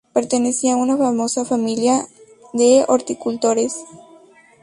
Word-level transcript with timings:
Pertenecía 0.13 0.73
a 0.73 0.77
una 0.77 0.97
famosa 0.97 1.45
familia 1.45 2.07
de 2.53 2.85
horticultores. 2.87 3.83